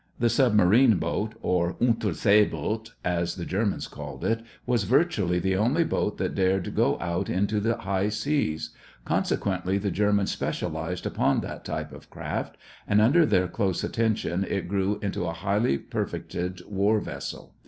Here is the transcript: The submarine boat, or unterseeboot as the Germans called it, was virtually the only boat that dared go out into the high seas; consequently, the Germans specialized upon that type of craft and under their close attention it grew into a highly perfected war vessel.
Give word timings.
The 0.17 0.29
submarine 0.31 0.97
boat, 0.97 1.35
or 1.43 1.75
unterseeboot 1.75 2.89
as 3.05 3.35
the 3.35 3.45
Germans 3.45 3.87
called 3.87 4.25
it, 4.25 4.41
was 4.65 4.85
virtually 4.85 5.37
the 5.37 5.55
only 5.55 5.83
boat 5.83 6.17
that 6.17 6.33
dared 6.33 6.73
go 6.75 6.99
out 6.99 7.29
into 7.29 7.59
the 7.59 7.77
high 7.77 8.09
seas; 8.09 8.71
consequently, 9.05 9.77
the 9.77 9.91
Germans 9.91 10.31
specialized 10.31 11.05
upon 11.05 11.41
that 11.41 11.63
type 11.63 11.91
of 11.91 12.09
craft 12.09 12.57
and 12.87 12.99
under 12.99 13.27
their 13.27 13.47
close 13.47 13.83
attention 13.83 14.43
it 14.49 14.67
grew 14.67 14.97
into 15.03 15.27
a 15.27 15.33
highly 15.33 15.77
perfected 15.77 16.61
war 16.67 16.99
vessel. 16.99 17.53